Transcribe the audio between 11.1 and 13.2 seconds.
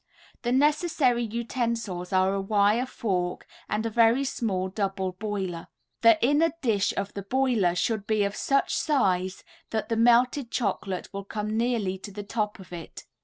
will come nearly to the top of it.